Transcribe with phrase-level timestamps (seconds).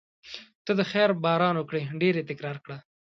[0.65, 2.77] ته د خیر باران وکړې ډېر یې تکرار کړه.